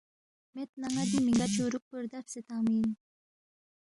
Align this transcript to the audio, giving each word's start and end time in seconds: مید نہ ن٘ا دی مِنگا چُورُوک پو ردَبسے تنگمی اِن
مید 0.53 0.69
نہ 0.81 0.87
ن٘ا 0.93 1.03
دی 1.09 1.17
مِنگا 1.25 1.47
چُورُوک 1.53 1.83
پو 1.89 1.95
ردَبسے 2.01 2.39
تنگمی 2.47 2.75
اِن 2.81 2.87